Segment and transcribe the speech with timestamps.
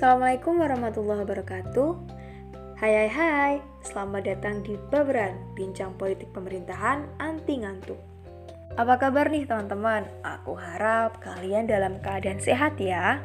[0.00, 1.90] Assalamualaikum warahmatullahi wabarakatuh.
[2.80, 3.54] Hai hai hai,
[3.84, 8.00] selamat datang di Babran, bincang politik pemerintahan anti ngantuk.
[8.80, 10.08] Apa kabar nih teman-teman?
[10.24, 13.20] Aku harap kalian dalam keadaan sehat ya.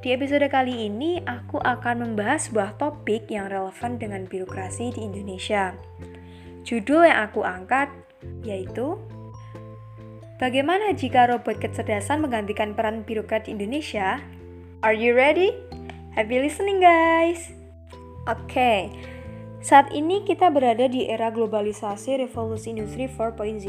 [0.00, 5.76] Di episode kali ini, aku akan membahas sebuah topik yang relevan dengan birokrasi di Indonesia.
[6.64, 7.92] Judul yang aku angkat
[8.40, 8.96] yaitu
[10.40, 14.24] Bagaimana jika robot kecerdasan menggantikan peran birokrat di Indonesia?
[14.84, 15.56] Are you ready?
[16.12, 17.56] Happy listening guys!
[18.28, 18.80] Oke, okay.
[19.64, 23.64] saat ini kita berada di era globalisasi revolusi industri 4.0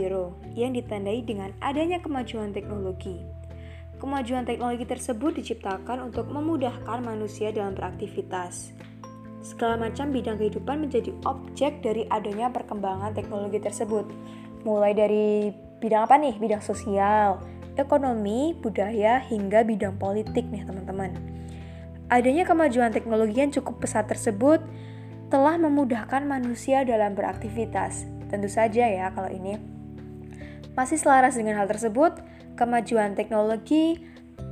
[0.59, 3.23] yang ditandai dengan adanya kemajuan teknologi.
[3.95, 8.75] Kemajuan teknologi tersebut diciptakan untuk memudahkan manusia dalam beraktivitas.
[9.39, 14.03] Segala macam bidang kehidupan menjadi objek dari adanya perkembangan teknologi tersebut,
[14.67, 15.47] mulai dari
[15.79, 16.35] bidang apa nih?
[16.35, 17.39] Bidang sosial,
[17.75, 21.15] ekonomi, budaya, hingga bidang politik nih teman-teman.
[22.09, 24.61] Adanya kemajuan teknologi yang cukup pesat tersebut
[25.33, 28.05] telah memudahkan manusia dalam beraktivitas.
[28.29, 29.57] Tentu saja ya kalau ini
[30.75, 32.19] masih selaras dengan hal tersebut,
[32.59, 33.95] kemajuan teknologi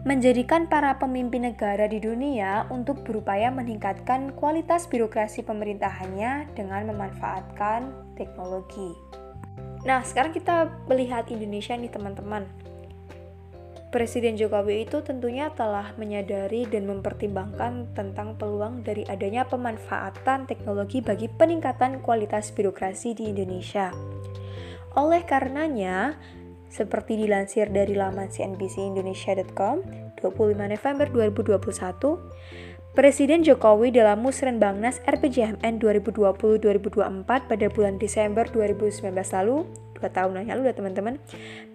[0.04, 8.92] menjadikan para pemimpin negara di dunia untuk berupaya meningkatkan kualitas birokrasi pemerintahannya dengan memanfaatkan teknologi.
[9.84, 12.48] Nah, sekarang kita melihat Indonesia nih teman-teman.
[13.94, 21.30] Presiden Jokowi itu tentunya telah menyadari dan mempertimbangkan tentang peluang dari adanya pemanfaatan teknologi bagi
[21.30, 23.94] peningkatan kualitas birokrasi di Indonesia.
[24.98, 26.18] Oleh karenanya,
[26.74, 29.86] seperti dilansir dari laman cnbcindonesia.com
[30.18, 39.70] 25 November 2021, Presiden Jokowi dalam Musrenbangnas RPJMN 2020-2024 pada bulan Desember 2019 lalu,
[40.10, 41.16] tahun lalu ya teman-teman,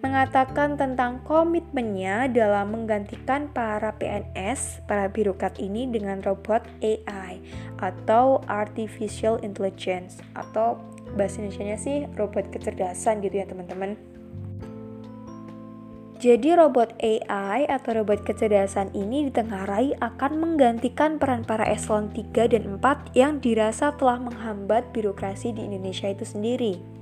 [0.03, 7.41] mengatakan tentang komitmennya dalam menggantikan para PNS, para birokrat ini dengan robot AI
[7.79, 10.77] atau Artificial Intelligence atau
[11.17, 13.97] bahasa Indonesia sih robot kecerdasan gitu ya teman-teman.
[16.19, 22.75] Jadi robot AI atau robot kecerdasan ini ditengarai akan menggantikan peran para eselon 3 dan
[22.75, 26.98] 4 yang dirasa telah menghambat birokrasi di Indonesia itu sendiri.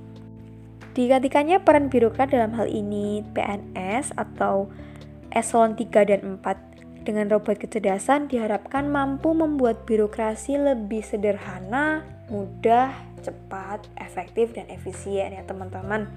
[0.98, 4.66] Digantikannya peran birokrat dalam hal ini PNS atau
[5.30, 12.90] eselon 3 dan 4 dengan robot kecerdasan diharapkan mampu membuat birokrasi lebih sederhana, mudah,
[13.22, 16.10] cepat, efektif, dan efisien ya teman-teman.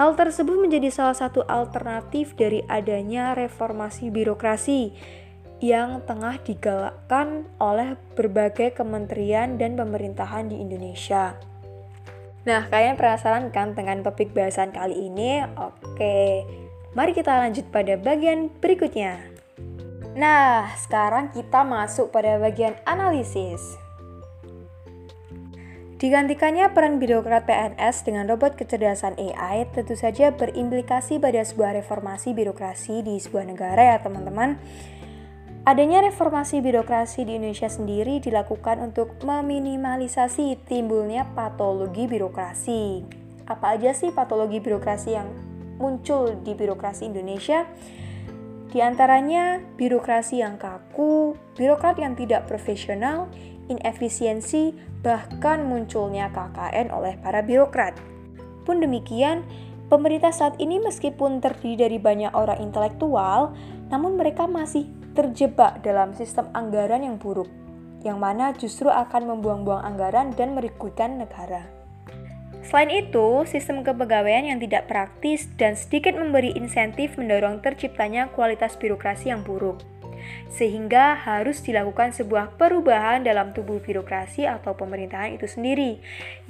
[0.00, 4.96] Hal tersebut menjadi salah satu alternatif dari adanya reformasi birokrasi
[5.60, 11.49] yang tengah digalakkan oleh berbagai kementerian dan pemerintahan di Indonesia.
[12.48, 15.44] Nah, kalian penasaran kan dengan topik bahasan kali ini?
[15.60, 16.48] Oke,
[16.96, 19.20] mari kita lanjut pada bagian berikutnya.
[20.16, 23.60] Nah, sekarang kita masuk pada bagian analisis.
[26.00, 33.04] Digantikannya peran birokrat PNS dengan robot kecerdasan AI tentu saja berimplikasi pada sebuah reformasi birokrasi
[33.04, 34.56] di sebuah negara ya teman-teman.
[35.60, 43.04] Adanya reformasi birokrasi di Indonesia sendiri dilakukan untuk meminimalisasi timbulnya patologi birokrasi.
[43.44, 45.28] Apa aja sih patologi birokrasi yang
[45.76, 47.68] muncul di birokrasi Indonesia?
[48.72, 53.28] Di antaranya birokrasi yang kaku, birokrat yang tidak profesional,
[53.68, 54.72] inefisiensi,
[55.04, 58.00] bahkan munculnya KKN oleh para birokrat.
[58.64, 59.44] Pun demikian,
[59.92, 63.52] pemerintah saat ini meskipun terdiri dari banyak orang intelektual,
[63.92, 67.48] namun mereka masih terjebak dalam sistem anggaran yang buruk,
[68.06, 71.66] yang mana justru akan membuang-buang anggaran dan merugikan negara.
[72.60, 79.32] Selain itu, sistem kepegawaian yang tidak praktis dan sedikit memberi insentif mendorong terciptanya kualitas birokrasi
[79.32, 79.80] yang buruk
[80.50, 86.00] sehingga harus dilakukan sebuah perubahan dalam tubuh birokrasi atau pemerintahan itu sendiri,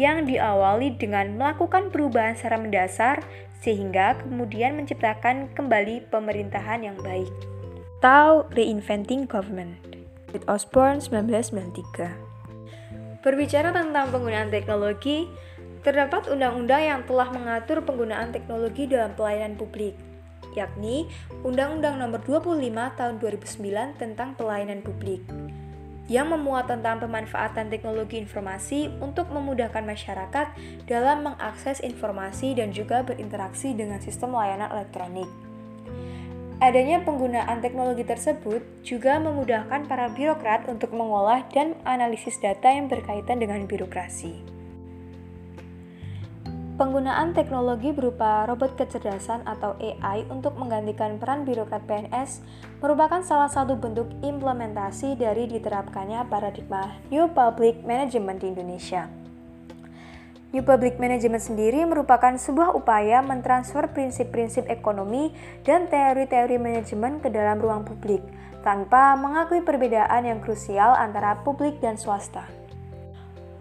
[0.01, 3.17] yang diawali dengan melakukan perubahan secara mendasar,
[3.61, 7.60] sehingga kemudian menciptakan kembali pemerintahan yang baik.
[8.01, 9.77] Atau Reinventing Government
[10.33, 15.29] with Osborne 1993 Berbicara tentang penggunaan teknologi,
[15.85, 19.93] terdapat undang-undang yang telah mengatur penggunaan teknologi dalam pelayanan publik
[20.57, 21.13] yakni
[21.45, 25.21] Undang-Undang Nomor 25 Tahun 2009 tentang Pelayanan Publik
[26.09, 30.47] yang memuat tentang pemanfaatan teknologi informasi untuk memudahkan masyarakat
[30.89, 35.50] dalam mengakses informasi dan juga berinteraksi dengan sistem layanan elektronik.
[36.61, 43.41] Adanya penggunaan teknologi tersebut juga memudahkan para birokrat untuk mengolah dan analisis data yang berkaitan
[43.41, 44.61] dengan birokrasi.
[46.77, 52.45] Penggunaan teknologi berupa robot kecerdasan atau AI untuk menggantikan peran birokrat PNS
[52.85, 59.20] merupakan salah satu bentuk implementasi dari diterapkannya paradigma New Public Management di Indonesia.
[60.51, 65.31] New Public Management sendiri merupakan sebuah upaya mentransfer prinsip-prinsip ekonomi
[65.63, 68.19] dan teori-teori manajemen ke dalam ruang publik
[68.67, 72.51] tanpa mengakui perbedaan yang krusial antara publik dan swasta.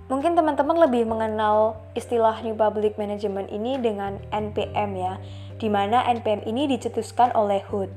[0.09, 5.21] Mungkin teman-teman lebih mengenal istilah New Public Management ini dengan NPM ya,
[5.61, 7.93] di mana NPM ini dicetuskan oleh Hood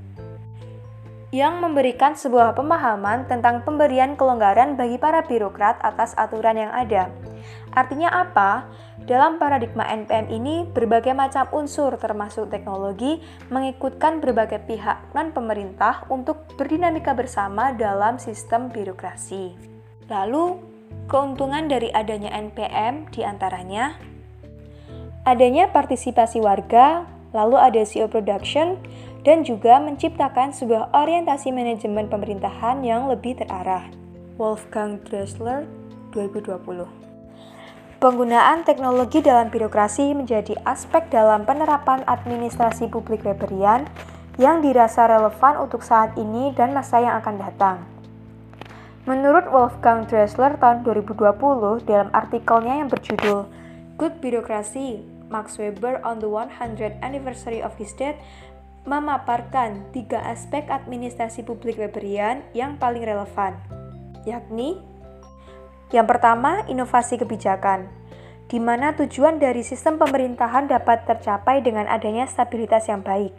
[1.32, 7.08] yang memberikan sebuah pemahaman tentang pemberian kelonggaran bagi para birokrat atas aturan yang ada.
[7.72, 8.68] Artinya apa?
[9.02, 13.18] Dalam paradigma NPM ini, berbagai macam unsur termasuk teknologi
[13.48, 19.56] mengikutkan berbagai pihak non pemerintah untuk berdinamika bersama dalam sistem birokrasi.
[20.12, 20.72] Lalu,
[21.10, 23.98] Keuntungan dari adanya NPM di antaranya
[25.26, 28.78] adanya partisipasi warga, lalu ada CEO production,
[29.22, 33.86] dan juga menciptakan sebuah orientasi manajemen pemerintahan yang lebih terarah.
[34.34, 35.66] Wolfgang Dressler
[36.10, 37.02] 2020
[38.02, 43.86] Penggunaan teknologi dalam birokrasi menjadi aspek dalam penerapan administrasi publik Weberian
[44.42, 47.76] yang dirasa relevan untuk saat ini dan masa yang akan datang.
[49.06, 53.46] Menurut Wolfgang Dressler tahun 2020 dalam artikelnya yang berjudul
[54.02, 58.18] Good Bureaucracy, Max Weber on the 100th Anniversary of his death
[58.82, 63.54] memaparkan tiga aspek administrasi publik Weberian yang paling relevan,
[64.26, 64.80] yakni
[65.92, 67.84] yang pertama, inovasi kebijakan,
[68.48, 73.36] di mana tujuan dari sistem pemerintahan dapat tercapai dengan adanya stabilitas yang baik.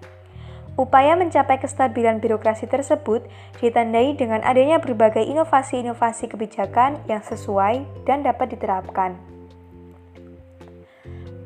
[0.77, 3.25] Upaya mencapai kestabilan birokrasi tersebut
[3.61, 9.32] ditandai dengan adanya berbagai inovasi-inovasi kebijakan yang sesuai dan dapat diterapkan.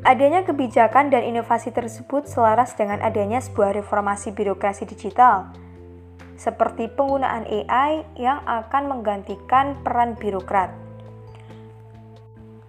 [0.06, 5.50] Adanya kebijakan dan inovasi tersebut selaras dengan adanya sebuah reformasi birokrasi digital,
[6.38, 10.70] seperti penggunaan AI yang akan menggantikan peran birokrat.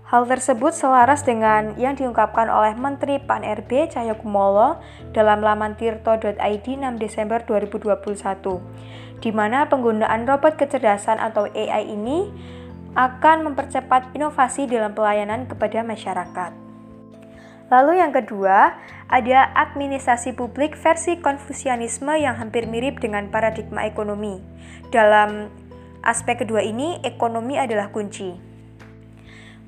[0.08, 4.80] Hal tersebut selaras dengan yang diungkapkan oleh Menteri Pan RB Cahyokumolo
[5.12, 12.32] dalam laman tirto.id 6 Desember 2021, di mana penggunaan robot kecerdasan atau AI ini
[12.96, 16.67] akan mempercepat inovasi dalam pelayanan kepada masyarakat.
[17.68, 18.80] Lalu yang kedua,
[19.12, 24.40] ada administrasi publik versi konfusianisme yang hampir mirip dengan paradigma ekonomi.
[24.88, 25.52] Dalam
[26.00, 28.32] aspek kedua ini, ekonomi adalah kunci.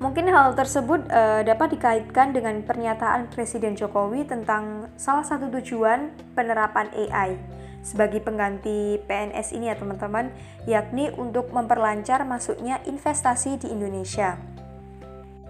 [0.00, 6.88] Mungkin hal tersebut uh, dapat dikaitkan dengan pernyataan Presiden Jokowi tentang salah satu tujuan penerapan
[6.96, 7.36] AI
[7.80, 10.28] sebagai pengganti PNS ini ya teman-teman,
[10.68, 14.36] yakni untuk memperlancar masuknya investasi di Indonesia.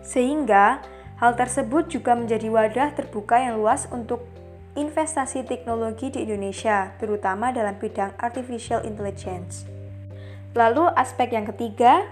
[0.03, 0.83] Sehingga
[1.21, 4.25] hal tersebut juga menjadi wadah terbuka yang luas untuk
[4.73, 9.69] investasi teknologi di Indonesia, terutama dalam bidang artificial intelligence.
[10.57, 12.09] Lalu aspek yang ketiga,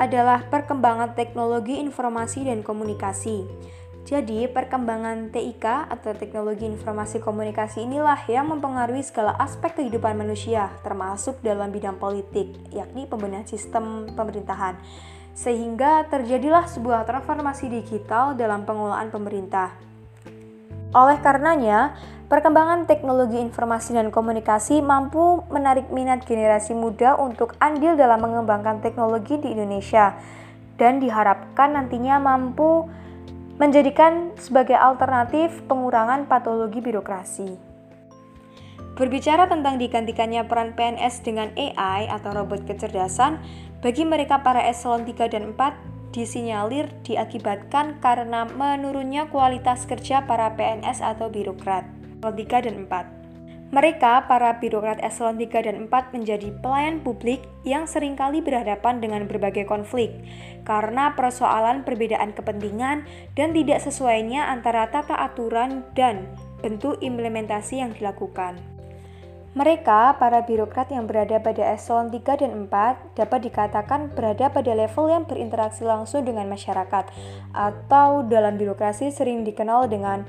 [0.00, 3.44] adalah perkembangan teknologi informasi dan komunikasi.
[4.02, 11.38] Jadi, perkembangan TIK atau teknologi informasi komunikasi inilah yang mempengaruhi segala aspek kehidupan manusia, termasuk
[11.44, 14.74] dalam bidang politik, yakni pembenahan sistem pemerintahan.
[15.32, 19.72] Sehingga terjadilah sebuah transformasi digital dalam pengelolaan pemerintah.
[20.92, 21.96] Oleh karenanya,
[22.32, 29.36] Perkembangan teknologi informasi dan komunikasi mampu menarik minat generasi muda untuk andil dalam mengembangkan teknologi
[29.36, 30.16] di Indonesia
[30.80, 32.88] dan diharapkan nantinya mampu
[33.60, 37.52] menjadikan sebagai alternatif pengurangan patologi birokrasi.
[38.96, 43.44] Berbicara tentang digantikannya peran PNS dengan AI atau robot kecerdasan,
[43.82, 51.02] bagi mereka para eselon 3 dan 4 disinyalir diakibatkan karena menurunnya kualitas kerja para PNS
[51.02, 51.84] atau birokrat
[52.22, 53.22] eselon 3 dan 4.
[53.72, 59.24] Mereka, para birokrat eselon 3 dan 4 menjadi pelayan publik yang sering kali berhadapan dengan
[59.26, 60.12] berbagai konflik
[60.62, 66.28] karena persoalan perbedaan kepentingan dan tidak sesuainya antara tata aturan dan
[66.60, 68.71] bentuk implementasi yang dilakukan.
[69.52, 75.12] Mereka, para birokrat yang berada pada eselon 3 dan 4, dapat dikatakan berada pada level
[75.12, 77.12] yang berinteraksi langsung dengan masyarakat,
[77.52, 80.24] atau dalam birokrasi sering dikenal dengan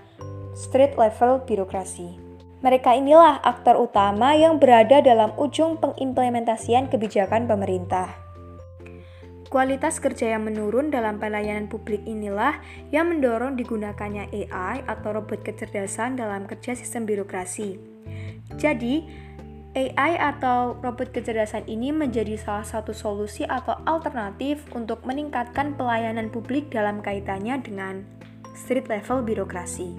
[0.60, 2.20] street level birokrasi.
[2.68, 8.12] Mereka inilah aktor utama yang berada dalam ujung pengimplementasian kebijakan pemerintah.
[9.48, 12.60] Kualitas kerja yang menurun dalam pelayanan publik inilah
[12.92, 17.92] yang mendorong digunakannya AI atau robot kecerdasan dalam kerja sistem birokrasi.
[18.57, 19.05] Jadi,
[19.74, 26.69] AI atau robot kecerdasan ini menjadi salah satu solusi atau alternatif untuk meningkatkan pelayanan publik
[26.69, 28.05] dalam kaitannya dengan
[28.53, 29.98] street level birokrasi.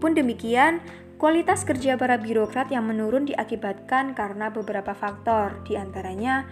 [0.00, 0.80] Pun demikian,
[1.20, 6.48] kualitas kerja para birokrat yang menurun diakibatkan karena beberapa faktor, di antaranya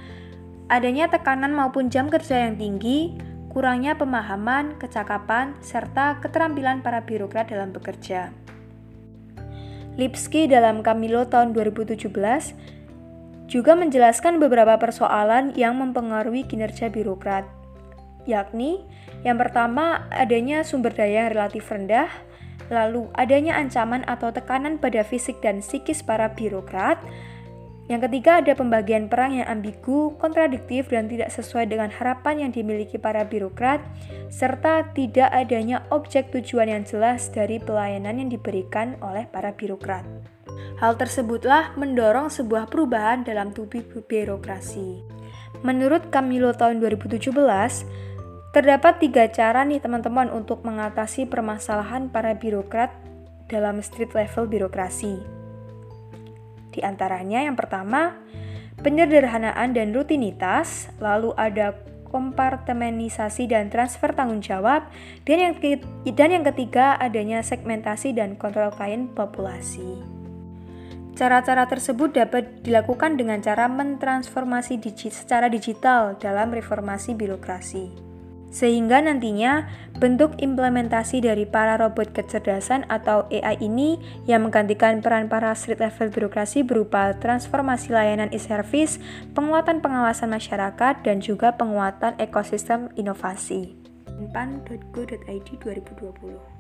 [0.68, 3.16] adanya tekanan maupun jam kerja yang tinggi,
[3.49, 8.28] kurangnya pemahaman, kecakapan, serta keterampilan para birokrat dalam bekerja.
[9.97, 12.12] Lipski dalam Camilo tahun 2017
[13.49, 17.49] juga menjelaskan beberapa persoalan yang mempengaruhi kinerja birokrat,
[18.29, 18.85] yakni
[19.25, 22.11] yang pertama adanya sumber daya yang relatif rendah,
[22.69, 26.99] lalu adanya ancaman atau tekanan pada fisik dan psikis para birokrat,
[27.87, 32.99] yang ketiga ada pembagian perang yang ambigu, kontradiktif, dan tidak sesuai dengan harapan yang dimiliki
[32.99, 33.78] para birokrat,
[34.26, 40.02] serta tidak adanya objek tujuan yang jelas dari pelayanan yang diberikan oleh para birokrat.
[40.83, 45.07] Hal tersebutlah mendorong sebuah perubahan dalam tubuh birokrasi.
[45.62, 47.31] Menurut Camilo tahun 2017,
[48.50, 52.90] terdapat tiga cara nih teman-teman untuk mengatasi permasalahan para birokrat
[53.47, 55.46] dalam street level birokrasi.
[56.76, 58.21] Di antaranya yang pertama,
[58.85, 61.73] penyederhanaan dan rutinitas, lalu ada
[62.12, 64.92] kompartemenisasi dan transfer tanggung jawab,
[65.25, 65.54] dan yang,
[66.04, 70.04] dan yang ketiga adanya segmentasi dan kontrol klien populasi.
[71.16, 78.05] Cara-cara tersebut dapat dilakukan dengan cara mentransformasi digi secara digital dalam reformasi birokrasi.
[78.50, 85.53] Sehingga nantinya bentuk implementasi dari para robot kecerdasan atau AI ini yang menggantikan peran para
[85.53, 93.76] street level birokrasi berupa transformasi layanan e-service, penguatan pengawasan masyarakat, dan juga penguatan ekosistem inovasi.
[94.33, 96.57] pan.go.id 2020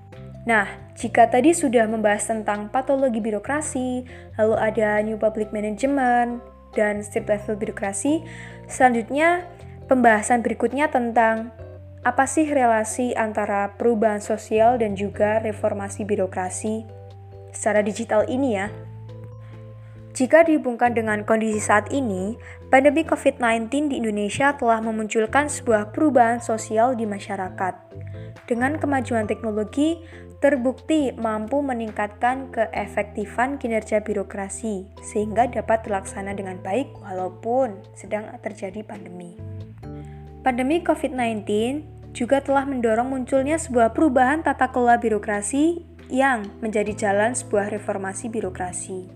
[0.46, 4.06] Nah, jika tadi sudah membahas tentang patologi birokrasi,
[4.38, 6.38] lalu ada new public management,
[6.78, 8.22] dan street level birokrasi,
[8.70, 9.42] selanjutnya
[9.90, 11.50] pembahasan berikutnya tentang
[12.06, 16.86] apa sih relasi antara perubahan sosial dan juga reformasi birokrasi
[17.50, 18.70] secara digital ini ya.
[20.14, 22.38] Jika dihubungkan dengan kondisi saat ini,
[22.70, 27.74] pandemi COVID-19 di Indonesia telah memunculkan sebuah perubahan sosial di masyarakat.
[28.48, 30.00] Dengan kemajuan teknologi,
[30.38, 39.36] terbukti mampu meningkatkan keefektifan kinerja birokrasi sehingga dapat terlaksana dengan baik walaupun sedang terjadi pandemi.
[40.46, 41.42] Pandemi COVID-19
[42.16, 49.12] juga telah mendorong munculnya sebuah perubahan tata kelola birokrasi yang menjadi jalan sebuah reformasi birokrasi.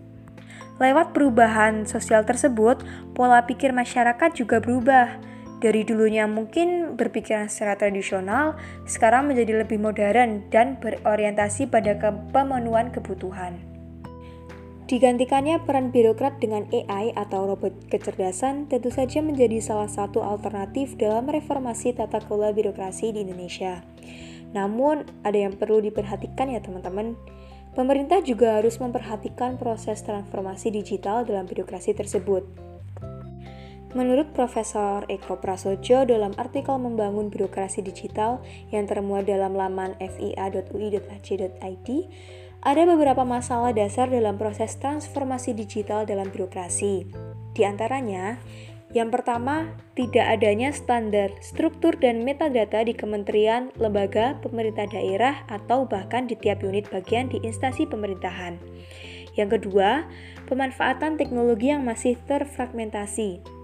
[0.77, 2.85] Lewat perubahan sosial tersebut,
[3.17, 5.17] pola pikir masyarakat juga berubah,
[5.61, 8.57] dari dulunya mungkin berpikiran secara tradisional,
[8.89, 11.97] sekarang menjadi lebih modern dan berorientasi pada
[12.33, 13.70] pemenuhan kebutuhan.
[14.91, 21.31] Digantikannya peran birokrat dengan AI atau robot kecerdasan tentu saja menjadi salah satu alternatif dalam
[21.31, 23.87] reformasi tata kelola birokrasi di Indonesia.
[24.51, 27.15] Namun, ada yang perlu diperhatikan ya teman-teman.
[27.79, 32.43] Pemerintah juga harus memperhatikan proses transformasi digital dalam birokrasi tersebut.
[33.95, 38.43] Menurut Profesor Eko Prasojo dalam artikel Membangun Birokrasi Digital
[38.75, 41.89] yang termuat dalam laman fia.ui.ac.id,
[42.61, 47.09] ada beberapa masalah dasar dalam proses transformasi digital dalam birokrasi.
[47.57, 48.37] Di antaranya,
[48.91, 56.27] yang pertama, tidak adanya standar, struktur, dan metadata di kementerian, lembaga, pemerintah daerah, atau bahkan
[56.27, 58.59] di tiap unit bagian di instansi pemerintahan.
[59.39, 60.11] Yang kedua,
[60.51, 63.60] pemanfaatan teknologi yang masih terfragmentasi,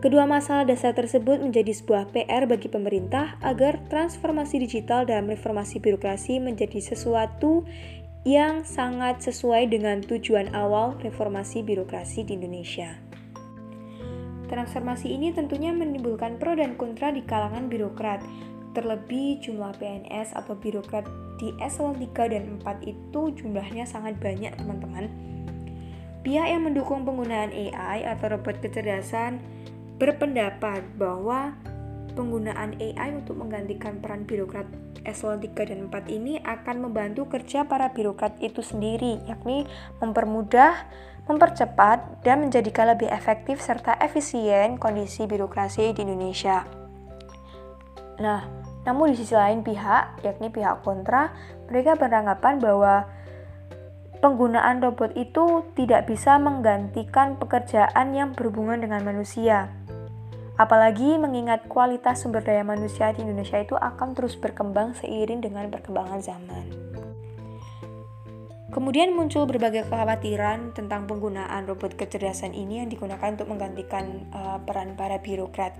[0.00, 6.40] Kedua masalah dasar tersebut menjadi sebuah PR bagi pemerintah agar transformasi digital dalam reformasi birokrasi
[6.40, 7.68] menjadi sesuatu
[8.24, 12.96] yang sangat sesuai dengan tujuan awal reformasi birokrasi di Indonesia.
[14.48, 18.24] Transformasi ini tentunya menimbulkan pro dan kontra di kalangan birokrat,
[18.72, 21.04] terlebih jumlah PNS atau birokrat
[21.36, 25.12] di eselon 3 dan 4 itu jumlahnya sangat banyak teman-teman.
[26.24, 29.59] Pihak yang mendukung penggunaan AI atau robot kecerdasan
[30.00, 31.52] berpendapat bahwa
[32.16, 34.66] penggunaan AI untuk menggantikan peran birokrat
[35.04, 39.68] eselon 3 dan 4 ini akan membantu kerja para birokrat itu sendiri, yakni
[40.00, 40.88] mempermudah,
[41.28, 46.64] mempercepat, dan menjadikan lebih efektif serta efisien kondisi birokrasi di Indonesia.
[48.20, 48.44] Nah,
[48.84, 51.32] namun di sisi lain pihak, yakni pihak kontra,
[51.68, 53.08] mereka beranggapan bahwa
[54.20, 59.79] penggunaan robot itu tidak bisa menggantikan pekerjaan yang berhubungan dengan manusia
[60.60, 66.20] Apalagi mengingat kualitas sumber daya manusia di Indonesia itu akan terus berkembang seiring dengan perkembangan
[66.20, 66.68] zaman.
[68.68, 75.00] Kemudian muncul berbagai kekhawatiran tentang penggunaan robot kecerdasan ini yang digunakan untuk menggantikan uh, peran
[75.00, 75.72] para birokrat.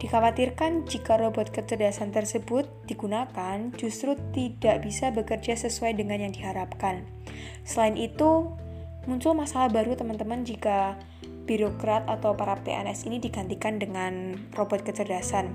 [0.00, 7.04] Dikhawatirkan jika robot kecerdasan tersebut digunakan justru tidak bisa bekerja sesuai dengan yang diharapkan.
[7.68, 8.48] Selain itu,
[9.04, 10.96] muncul masalah baru teman-teman jika
[11.46, 15.54] birokrat atau para PNS ini digantikan dengan robot kecerdasan.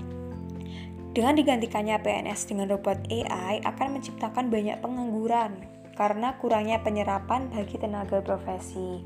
[1.12, 5.60] Dengan digantikannya PNS dengan robot AI akan menciptakan banyak pengangguran
[5.92, 9.04] karena kurangnya penyerapan bagi tenaga profesi.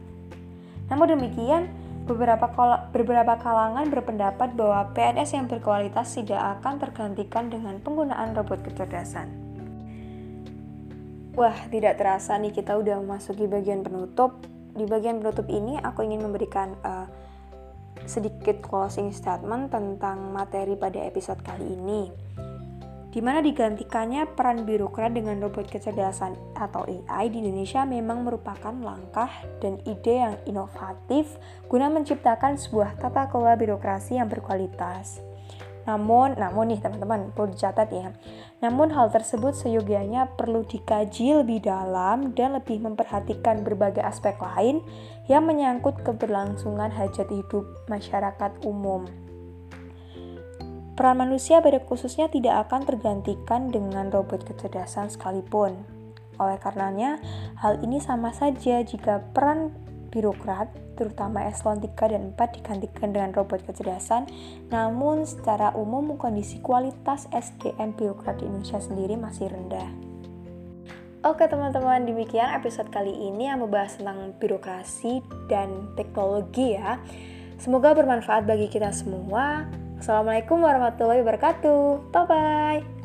[0.87, 1.67] Namun demikian,
[2.07, 2.47] Beberapa,
[2.95, 9.27] beberapa kalangan berpendapat bahwa PNS yang berkualitas tidak akan tergantikan dengan penggunaan robot kecerdasan.
[11.35, 14.39] Wah, tidak terasa nih kita udah memasuki bagian penutup.
[14.77, 17.09] Di bagian penutup ini aku ingin memberikan uh,
[18.05, 22.27] sedikit closing statement tentang materi pada episode kali ini
[23.17, 29.33] di mana digantikannya peran birokrat dengan robot kecerdasan atau AI di Indonesia memang merupakan langkah
[29.65, 35.26] dan ide yang inovatif guna menciptakan sebuah tata kelola birokrasi yang berkualitas.
[35.87, 38.11] Namun, namun nih teman-teman, perlu dicatat ya.
[38.59, 44.83] Namun hal tersebut seyogianya perlu dikaji lebih dalam dan lebih memperhatikan berbagai aspek lain
[45.31, 49.07] yang menyangkut keberlangsungan hajat hidup masyarakat umum.
[50.97, 55.85] Peran manusia pada khususnya tidak akan tergantikan dengan robot kecerdasan sekalipun.
[56.41, 57.21] Oleh karenanya,
[57.61, 59.77] hal ini sama saja jika peran
[60.09, 64.27] birokrat, terutama eselon 3 dan 4 digantikan dengan robot kecerdasan,
[64.73, 69.89] namun secara umum kondisi kualitas SDM birokrat di Indonesia sendiri masih rendah.
[71.27, 77.03] Oke teman-teman, demikian episode kali ini yang membahas tentang birokrasi dan teknologi ya.
[77.59, 79.67] Semoga bermanfaat bagi kita semua.
[79.97, 82.13] Assalamualaikum warahmatullahi wabarakatuh.
[82.15, 82.96] Bye bye.